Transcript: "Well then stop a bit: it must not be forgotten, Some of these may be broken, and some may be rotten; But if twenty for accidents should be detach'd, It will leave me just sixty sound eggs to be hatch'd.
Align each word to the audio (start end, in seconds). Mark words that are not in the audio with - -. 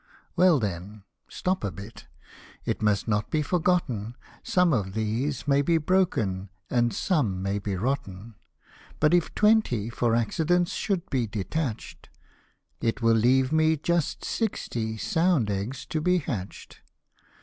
"Well 0.35 0.59
then 0.59 1.03
stop 1.29 1.63
a 1.63 1.69
bit: 1.71 2.07
it 2.65 2.81
must 2.81 3.07
not 3.07 3.29
be 3.29 3.43
forgotten, 3.43 4.15
Some 4.41 4.73
of 4.73 4.95
these 4.95 5.47
may 5.47 5.61
be 5.61 5.77
broken, 5.77 6.49
and 6.71 6.91
some 6.91 7.39
may 7.43 7.59
be 7.59 7.75
rotten; 7.75 8.33
But 8.99 9.13
if 9.13 9.35
twenty 9.35 9.91
for 9.91 10.15
accidents 10.15 10.73
should 10.73 11.07
be 11.11 11.27
detach'd, 11.27 12.09
It 12.79 13.03
will 13.03 13.13
leave 13.13 13.51
me 13.51 13.77
just 13.77 14.25
sixty 14.25 14.97
sound 14.97 15.51
eggs 15.51 15.85
to 15.85 16.01
be 16.01 16.17
hatch'd. 16.17 16.77